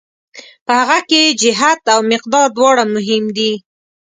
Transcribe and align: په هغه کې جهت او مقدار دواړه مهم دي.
په 0.65 0.71
هغه 0.79 0.99
کې 1.09 1.21
جهت 1.41 1.81
او 1.93 1.99
مقدار 2.11 2.47
دواړه 2.57 2.83
مهم 2.95 3.23
دي. 3.37 3.53